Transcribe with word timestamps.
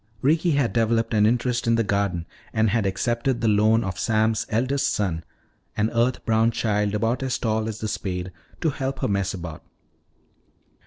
Ricky 0.23 0.53
had 0.53 0.73
developed 0.73 1.13
an 1.13 1.27
interest 1.27 1.67
in 1.67 1.75
the 1.75 1.83
garden 1.83 2.25
and 2.53 2.71
had 2.71 2.87
accepted 2.87 3.39
the 3.39 3.47
loan 3.47 3.83
of 3.83 3.99
Sam's 3.99 4.47
eldest 4.49 4.91
son, 4.91 5.23
an 5.77 5.91
earth 5.93 6.25
brown 6.25 6.49
child 6.49 6.95
about 6.95 7.21
as 7.21 7.37
tall 7.37 7.67
as 7.69 7.79
the 7.81 7.87
spade, 7.87 8.31
to 8.61 8.71
help 8.71 9.01
her 9.01 9.07
mess 9.07 9.35
about. 9.35 9.63